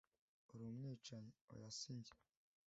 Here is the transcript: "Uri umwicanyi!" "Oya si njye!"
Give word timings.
"Uri 0.51 0.63
umwicanyi!" 0.69 1.31
"Oya 1.53 1.69
si 1.77 1.89
njye!" 1.97 2.13